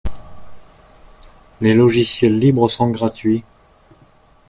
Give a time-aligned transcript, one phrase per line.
[1.61, 3.43] Les logiciels libres sont gratuits.